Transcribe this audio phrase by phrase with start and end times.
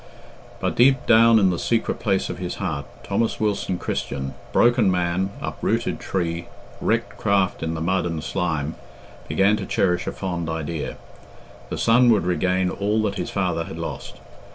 [0.59, 5.29] But deep down in the secret place of his heart, Thomas Wilson Christian, broken man,
[5.41, 6.47] uprooted tree,
[6.81, 8.73] wrecked craft in the mud and slime,
[9.27, 10.97] began to cherish a fond idea.
[11.69, 14.15] The son would regain all that his father had lost!